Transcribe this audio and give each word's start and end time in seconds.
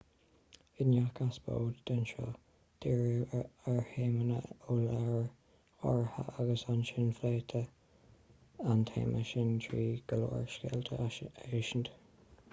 i 0.83 0.85
ngach 0.85 1.09
eipeasóid 1.23 1.81
den 1.89 1.99
seó 2.11 2.23
dhírítí 2.85 3.41
ar 3.73 3.81
théama 3.97 4.37
ó 4.37 4.77
leabhar 4.77 5.21
áirithe 5.25 6.25
agus 6.45 6.63
ansin 6.75 7.13
phléití 7.19 7.61
an 8.71 8.81
téama 8.93 9.21
sin 9.33 9.53
trí 9.67 9.85
go 10.13 10.19
leor 10.23 10.49
scéalta 10.57 10.99
a 11.05 11.07
insint 11.61 11.93